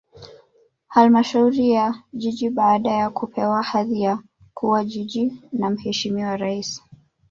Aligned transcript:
Halmashauri 0.87 1.69
ya 1.71 2.03
Jiji 2.13 2.49
baada 2.49 2.91
ya 2.91 3.09
kupewa 3.09 3.63
hadhi 3.63 4.01
ya 4.01 4.19
kuwa 4.53 4.85
Jiji 4.85 5.39
na 5.53 5.69
Mheshimiwa 5.69 6.37
Rais 6.37 6.81